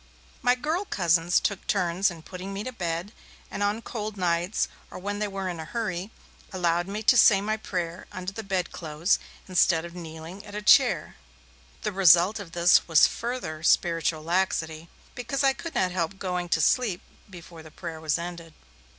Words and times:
My 0.41 0.55
girl 0.55 0.83
cousins 0.85 1.39
took 1.39 1.67
turns 1.67 2.09
in 2.09 2.23
putting 2.23 2.53
me 2.55 2.63
to 2.63 2.71
bed, 2.71 3.11
and 3.51 3.61
on 3.61 3.83
cold 3.83 4.17
nights, 4.17 4.67
or 4.89 4.97
when 4.97 5.19
they 5.19 5.27
were 5.27 5.47
in 5.47 5.59
a 5.59 5.65
hurry, 5.65 6.09
allowed 6.51 6.87
me 6.87 7.03
to 7.03 7.15
say 7.15 7.39
my 7.39 7.55
prayer 7.55 8.07
under 8.11 8.33
the 8.33 8.41
bed 8.41 8.71
clothes 8.71 9.19
instead 9.47 9.85
of 9.85 9.93
kneeling 9.93 10.43
at 10.43 10.55
a 10.55 10.61
chair. 10.63 11.17
The 11.83 11.91
result 11.91 12.39
of 12.39 12.53
this 12.53 12.87
was 12.87 13.05
further 13.05 13.61
spiritual 13.61 14.23
laxity, 14.23 14.89
because 15.13 15.43
I 15.43 15.53
could 15.53 15.75
not 15.75 15.91
help 15.91 16.17
going 16.17 16.49
to 16.49 16.61
sleep 16.61 17.03
before 17.29 17.61
the 17.61 17.69
prayer 17.69 18.01
was 18.01 18.17
ended. 18.17 18.55